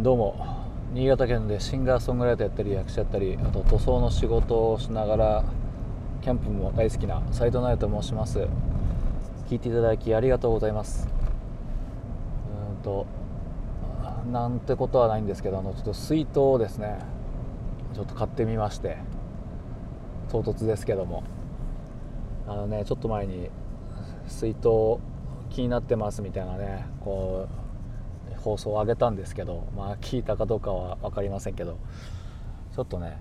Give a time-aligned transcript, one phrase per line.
[0.00, 0.36] どうも。
[0.94, 5.44] 新潟県でシンガーソングライターやったり役者やったりあと塗装の仕事をしながら
[6.22, 8.46] キャンプも大好きな斉藤直と申します。
[9.48, 11.08] 聞いていただきありがとうございます。
[12.76, 13.06] うんと
[14.30, 17.00] なんてことはないんですけどあのちょっと水筒をですね
[17.92, 18.98] ちょっと買ってみまして
[20.30, 21.24] 唐突ですけども。
[22.46, 23.50] あのねちょっと前に
[24.28, 24.68] 水筒
[25.50, 27.67] 気になってますみたいなねこう
[28.38, 31.78] 放送を上げたんですけどまあ聞いたかどうかは分かりませんけど
[32.74, 33.18] ちょっとね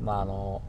[0.00, 0.62] まああの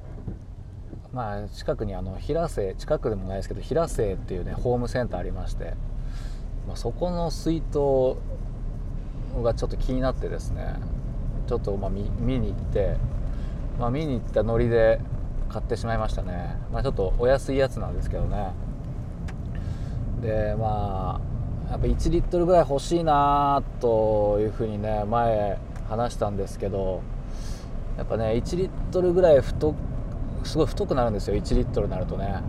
[1.12, 5.74] まあ近くにあの平瀬近くでもないですけど平瀬っていうねホームセンターありまして、
[6.68, 8.18] まあ、そこの水筒
[9.42, 10.76] がちょっと気になってですね
[11.48, 12.98] ちょっとまあ見に行って、
[13.80, 15.00] まあ、見に行ったノリで
[15.50, 18.54] 買ってしまいましたね、まあ、ちょっとお安いやつなんですけどね。
[20.22, 21.34] でまあ
[21.70, 25.58] やっぱ1リットルぐらい欲しいなというふうにね前
[25.90, 27.02] 話したんですけど
[27.98, 29.74] やっぱね1リットルぐらい太
[30.44, 32.42] すごい太くなるんですよ1リットルになるとね。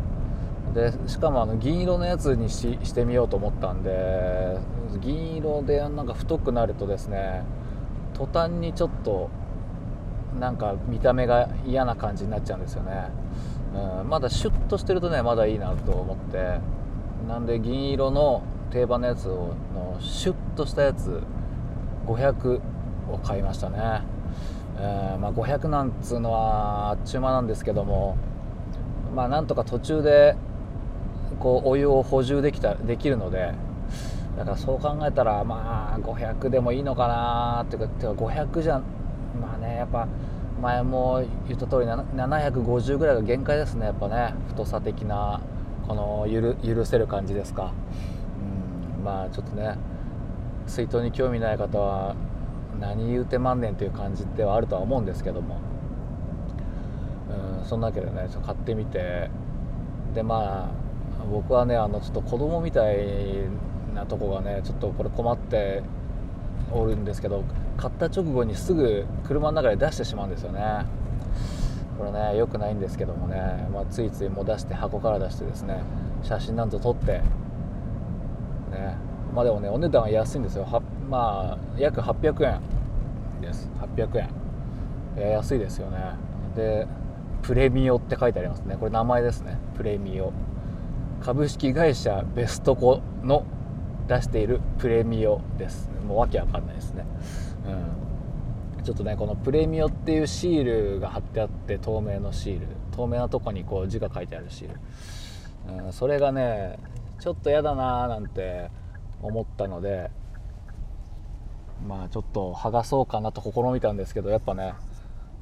[0.75, 4.59] でしかもあの銀色のやつにししてみようと思ったんで
[5.01, 7.45] 銀色でなんか太くなるとですね
[8.15, 9.31] 途端にちょっと
[10.41, 13.09] なんか見た目が嫌な感じになっちゃうんですよね、
[14.01, 16.59] うん、まだシュッとしてるとねまだいいなと思って。
[17.29, 18.43] なんで銀色の
[18.75, 21.23] 定番のやつをのシュッとしたやつ
[22.07, 22.61] 500
[23.09, 24.03] を買いましたね、
[24.79, 28.19] えー、まあ、500なんつうのはあっちゅう間なんですけども
[29.15, 30.35] まあなんとか途中で
[31.39, 33.55] こうお湯を補充できたできるので
[34.37, 38.81] だからそう考えたらまあ500でもいいのかなっていうかてか500じゃ
[39.41, 40.09] まあねやっぱ
[40.61, 44.35] 前も言った通り750ぐらいが限界ですねやっぱね。
[44.49, 45.41] 太さ的な
[45.87, 47.73] このゆる許せる感じですか、
[49.05, 49.77] まあちょっとね
[50.67, 52.17] 水筒に興味ない方は
[52.81, 55.61] 何言うてまんねんという感じではあるとは思うんですけども、
[57.61, 59.31] うん、そんなわけでねちょっと買ってみて。
[60.15, 62.99] でまあ僕はねあのちょっと子供みたい
[63.95, 65.83] なとこがねちょっとこれ困って
[66.73, 67.45] おるんですけど
[67.77, 70.87] 買った直後にすぐ車の中で出してしまうんですよね。
[71.99, 75.81] これね良くないんですけどもね、まあ、ついついもう出して箱から出してですね
[76.23, 77.21] 写真なんと撮って
[79.35, 80.65] まあでもねお値段は安いんですよ。
[80.65, 82.61] はまあ約800円
[83.41, 83.71] です。
[83.97, 84.29] 800円。
[85.17, 85.99] い安いですよね。
[86.57, 86.87] で
[87.43, 88.77] プレミオって書いてありますね。
[88.79, 89.59] これ名前ですね。
[89.77, 90.33] プレミオ。
[91.21, 93.45] 株式会社ベストコの
[94.09, 95.91] 出しているプレミオです。
[96.07, 97.05] もうわけわかんないですね。
[98.79, 98.85] うん。
[98.85, 102.67] ちょっとねこのプレミオっていうシールが貼ってあって透明のシール。
[102.95, 106.79] 透明なとこにこう字が書いてあるシール、うん、それがね
[107.21, 108.71] ちょっと嫌だなーなんて
[109.23, 110.11] 思ったので
[111.87, 114.75] まあちょっと剥がそうかなと試みたんですけどやっぱねや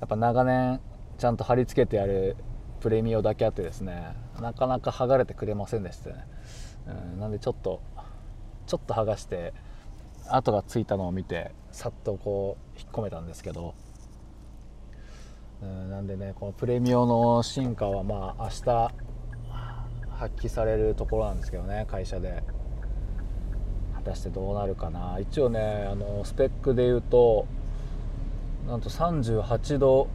[0.05, 0.81] っぱ長年
[1.19, 2.37] ちゃんと貼り付けてやる
[2.81, 6.27] プレミオだけあってですねなかなか剥がれてくれませんでしたね、
[7.15, 7.81] うん、なんでちょっと
[8.67, 9.53] ちょっと剥がして
[10.29, 13.75] 跡がついたのを見てさっとこう引っ込めたんですけど。
[15.63, 18.91] うんなんでねこのプレミオの進化はまあ明日
[20.23, 22.45] 発揮されるところなんですけどね会社で。
[23.95, 25.19] 果たしてどうなるかな。
[25.21, 27.47] 一応ねあのスペックで言うと
[28.67, 30.09] なんと38度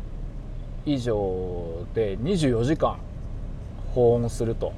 [0.86, 2.98] 以上で24時間
[3.94, 4.74] 保温すると。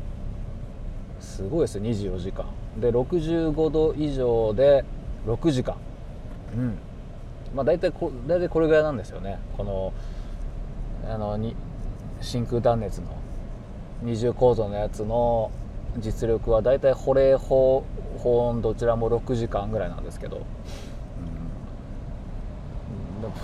[1.20, 2.46] すごいですよ24時間。
[2.80, 4.86] で65度以上で
[5.28, 5.76] 6時間。
[6.56, 6.78] うん。
[7.56, 9.40] まあ大体こ大体これぐらいなんですよね。
[9.58, 9.94] この
[11.08, 11.56] あのに
[12.22, 13.19] 真空断熱の
[14.02, 15.52] 二重構造のやつの
[15.98, 17.84] 実力は大体保冷保
[18.18, 20.44] 保温どちらも6時間ぐらいなんですけど、うん、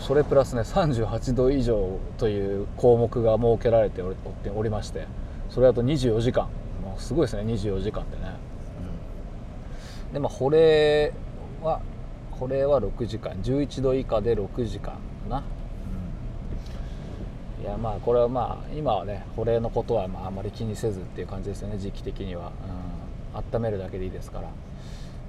[0.01, 5.07] それプラスね38度以上という項目が設けられておりまして。
[5.49, 6.49] それだと24時間。
[6.83, 8.33] もうすごいですね24時間ってね、
[10.07, 11.13] うん、でまあ保冷
[11.63, 11.81] は
[12.31, 13.31] これは6時間。
[13.41, 14.95] 11度以下で6時間、
[17.65, 22.51] いやまあこれはまあ今はね保冷のことはまああまり気にせずっていう感じですよね時期的には、
[23.33, 24.39] うん、温めるだけでいいですか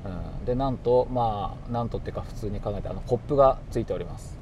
[0.05, 4.37] ら、うん、でなんとまあなんとっていうか普通に考えてあのコップがついております、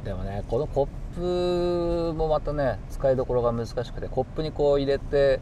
[0.00, 5.38] うん、でもねこのコップもまたね使いどころが難しくてコップにこう入れて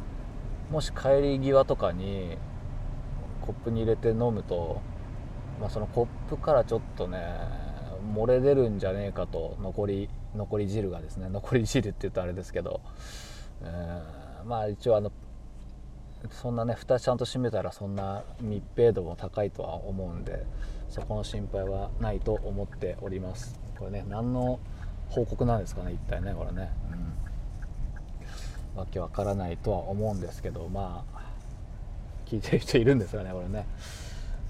[0.70, 2.36] もし帰り際とかに
[3.40, 4.82] コップに入れて飲むと、
[5.58, 7.18] まあ、そのコップからちょっとね
[8.14, 12.80] 漏れ出るんじゃねえかと残り残り汁がですね 残り汁って言うとあれですけど、
[13.62, 14.02] え、
[14.44, 15.12] まあ一応あの
[16.30, 20.44] そんなね蓋ちゃんと閉めたらそんな密閉度も高いとは思うんで
[20.88, 23.58] そこの心配はないと思っております。
[23.78, 24.60] これね何の
[25.08, 26.70] 報告なんですかね一体ねこれね、
[28.74, 31.20] うん、わけわからないとは思うんですけどまあ
[32.26, 33.66] 聞いてる人いるんですかねこれね、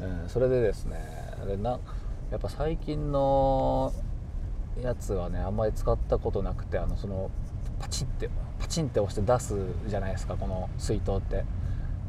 [0.00, 0.98] うん、それでですね
[1.46, 1.78] でな
[2.30, 3.92] やっぱ最近の
[4.82, 7.30] やつはねあんまり使ったことなくてあのその
[7.78, 9.56] パチンってパチンって押して出す
[9.88, 11.44] じゃないですかこの水筒って。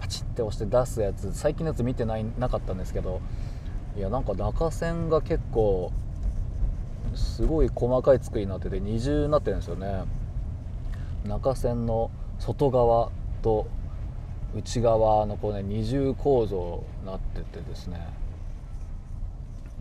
[0.02, 3.22] パチンって押して出すやつ最近のやつ見てないなかったんですけど
[3.96, 5.92] いやなんか中線が結構
[7.14, 10.04] すごい細かい作りになってて二重になってるんですよね。
[11.26, 12.10] 中線の
[12.40, 13.12] 外側
[13.42, 13.68] と
[14.56, 18.08] 内側のこうね二重構造になっててですね。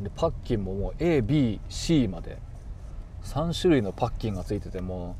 [0.00, 2.38] でパッキンももう ABC まで
[3.24, 5.16] 3種類のパッキンがついてても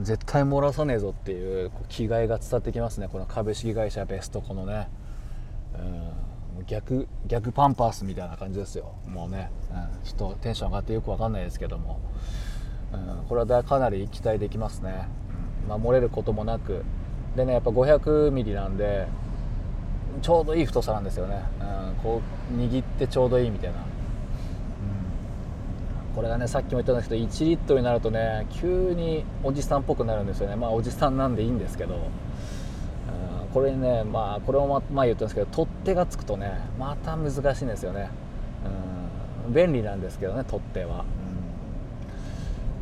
[0.00, 3.08] 絶対漏らさねえぞっていう気概が伝わってきますね。
[3.08, 4.88] この株式会社ベストこのね、
[6.58, 8.94] うん、逆逆パンパースみたいな感じですよ。
[9.06, 12.00] もうね、うん、ちょっとテンション上がってよく分かんないですけども、
[12.92, 15.08] うん、これはかなり期待できますね、
[15.68, 16.84] うん、漏れることもなく。
[17.36, 19.06] でねやっぱ 500mm なんで
[20.22, 22.20] ちょうどいい太さなんですよね、うん、こ
[22.52, 23.89] う握ってちょうどいいみたいな。
[26.20, 30.54] これがねさっきも言ったんですけど1リットルになるとね急におじさんっぽくなるんですよね。
[30.54, 31.96] まあおじさんなんでいいんですけど、
[33.54, 38.10] これにねまあこれも前言ったんですけど取っ手がつくとねまた難しいんですよね、
[39.46, 41.06] うん、便利なんですけどね取っ手は、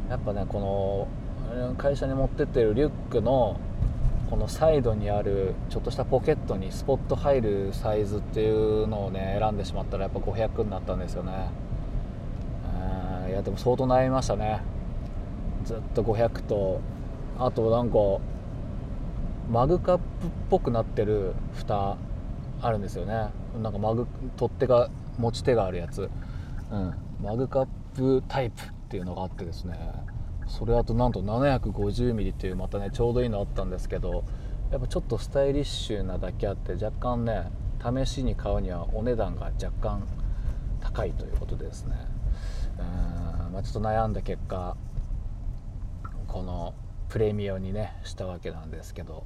[0.05, 1.09] うん、やっぱねこ
[1.55, 3.61] の会社に持ってってるリュックの
[4.31, 11.68] このサイドにあるちょっとしたポケットにスポット入るサイズっていうのをね選んでしまったらやっぱ500になったんですよね。
[13.29, 14.61] いやでも相当悩みましたね。
[15.65, 16.81] ずっと500と
[17.39, 17.99] あとなんか
[19.51, 21.97] マグカップっぽくなってる蓋
[22.61, 23.31] あるんですよね。
[23.63, 26.11] なんかマグ取っ手が持ち手があるやつ、
[26.71, 29.79] うん、マグカップタイプっていうのがあってですね。
[30.47, 34.25] それあとなんと 750mm っていうまたねちょうどいいのあったんですけど
[34.71, 40.07] やっぱちょっとスタイリッシュなだけあって若干ね試しに買うにはお値段が若干
[40.81, 41.97] 高いということでですね。
[42.79, 42.83] う
[43.51, 44.77] ん、まあ、ちょっと悩んだ結果
[46.27, 46.75] この
[47.09, 49.25] プレミアにねしたわけなんですけど、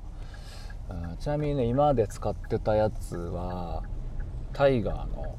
[1.18, 3.82] ちなみにね今まで使ってたやつは
[4.52, 5.36] タイガーの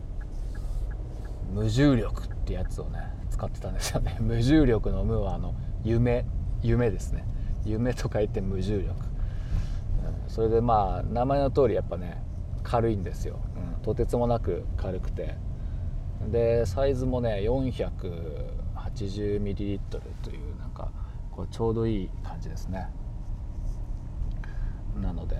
[1.53, 2.99] 無重力ってやつをね
[3.29, 4.17] 使ってたんですよね。
[4.21, 6.25] 無重力の無はあの夢
[6.61, 7.25] 夢ですね。
[7.65, 8.93] 夢と書いて無重力、
[10.27, 12.21] それでまあ名前の通りやっぱね
[12.61, 13.39] 軽いんですよ、
[13.77, 15.35] うん、とてつもなく軽くて。
[16.31, 19.79] でサイズもね 480ml
[20.21, 20.91] というなんか
[21.31, 22.89] こうちょうどいい感じですね。
[25.01, 25.35] なので、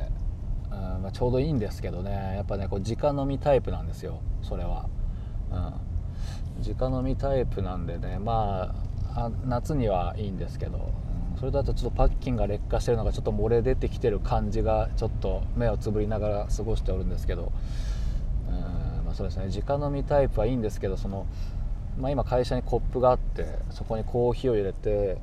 [0.72, 2.34] うんまあ、ちょうどいいんですけどね。
[2.36, 4.90] やっぱねこう直飲みタイプなんですよそれは、
[5.52, 5.74] うん、
[6.76, 8.74] 直飲みタイプなんでねま
[9.16, 10.92] あ夏にはいいんですけど、
[11.40, 17.52] それだとちょっとパッキンが劣化してるのがちょっと漏れ出てきてる感じがちょっと目をつぶりながら過ごしておるんですけど、
[18.50, 18.93] うん。
[19.14, 19.50] そうですね。
[19.66, 21.26] 直飲みタイプはいいんですけどその、
[22.00, 25.18] まあ、今会社にコップがあってそこにコーヒーを入れて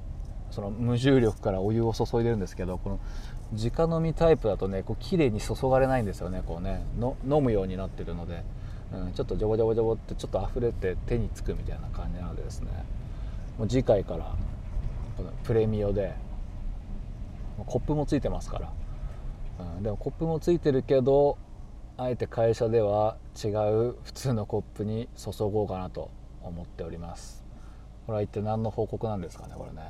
[0.50, 3.00] その無重力からお湯を注いでるんですけどこの
[3.52, 6.84] 直飲みタイプだとねこう綺麗に注がれないんですよねこうね。
[6.98, 8.42] の飲むようになってるので、
[8.92, 12.68] うん、ちょっとジョボジョボジョボってちょっと溢れて手につくみたいな感じなのでですね。
[13.58, 14.34] もう次回から
[15.16, 16.14] このプレミオで
[17.66, 18.72] コップもついてますから、
[19.76, 21.36] うん、でもコップもついてるけど
[22.00, 26.10] あえて会社では違う普通のコップに注ごうかなと
[26.42, 27.44] 思っております。
[28.06, 29.82] これは一体何の報告なんですかねこれね。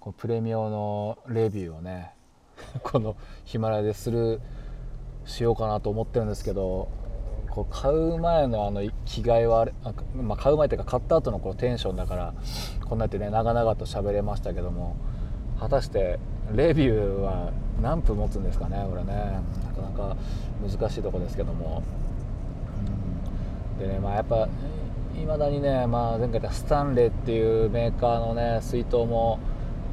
[0.00, 2.14] このプレミアのレビューをね
[2.82, 4.40] このヒマラヤでする
[5.24, 6.88] しようかなと思ってるんですけど
[7.48, 12.34] こう買う前のあの着替えはあれあ、まあ、買う前っていうか買った後のこのテンションだから
[12.88, 14.96] こんなやってね長々と喋れましたけども
[15.60, 16.18] 果たして
[16.54, 19.40] レビューは何分持つんですかねこれね。
[19.64, 20.16] なかなか
[20.62, 21.82] 難しいとこですけども、
[23.78, 24.48] うん、でねまあやっぱ
[25.16, 29.38] いまだにね、まあ、前回言ったスタンレーっていうメーカーのね水筒も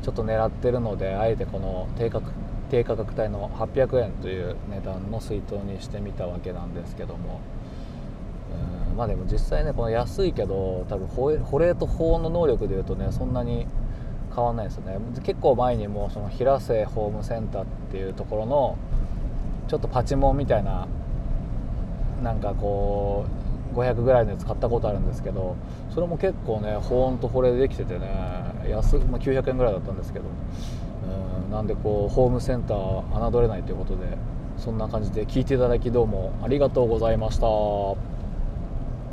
[0.01, 2.33] ちょっと狙ってるのであえてこの低価格
[2.69, 7.39] 低価格帯の800円という値段の水筒にしてみたわけなんですけども、
[8.97, 13.67] まあでも実際ねこの安いけど多分保冷と保温の能力でいうとねそんなに
[14.33, 18.77] 変わんないですよね結構前にもその平瀬ホームセンターっていうところの
[19.67, 20.87] ちょっとパチモンみたいな
[22.21, 23.25] なんかこ
[23.73, 25.55] う500ぐらいのやつ買ったことあるんですけど
[25.93, 28.07] それも結構ね保温と保冷でできててね
[28.69, 30.25] 安、まあ、900円ぐらいだったんですけど
[31.45, 34.17] うんなんでこうホームセンター侮れないということで
[34.57, 38.22] そんな感じで聞いていただきどうもありがとうございました。